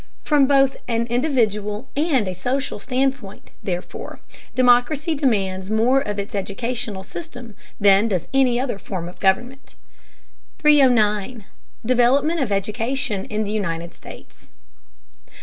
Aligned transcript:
From 0.23 0.47
both 0.47 0.77
an 0.87 1.05
individual 1.11 1.87
and 1.95 2.27
a 2.27 2.33
social 2.33 2.79
standpoint, 2.79 3.51
therefore, 3.61 4.19
democracy 4.55 5.13
demands 5.13 5.69
more 5.69 6.01
of 6.01 6.17
its 6.17 6.33
educational 6.33 7.03
system 7.03 7.53
than 7.79 8.07
does 8.07 8.27
any 8.33 8.59
other 8.59 8.79
form 8.79 9.07
of 9.07 9.19
government. 9.19 9.75
309. 10.57 11.45
DEVELOPMENT 11.85 12.39
OF 12.39 12.51
EDUCATION 12.51 13.25
IN 13.25 13.43
THE 13.43 13.51
UNITED 13.51 13.93
STATES. 13.93 14.49